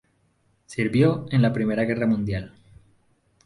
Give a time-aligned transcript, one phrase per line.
[0.65, 2.53] Sirvió en la Primera Guerra Mundial.